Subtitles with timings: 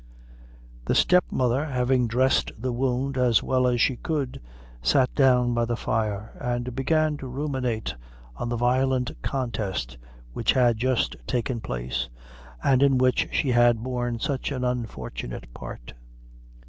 [0.85, 4.41] The step mother having dressed the wound as well as she could,
[4.81, 7.93] sat down by the fire and began to ruminate
[8.35, 9.99] on the violent contest
[10.33, 12.09] which had just taken place,
[12.63, 15.93] and in which she had borne such an unfortunate part.